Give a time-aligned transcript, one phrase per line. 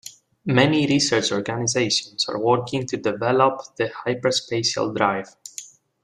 [0.47, 5.27] Many research organizations are working to develop the hyperspatial drive.